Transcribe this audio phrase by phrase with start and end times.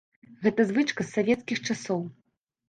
[0.45, 2.01] Гэта звычка з савецкіх часоў.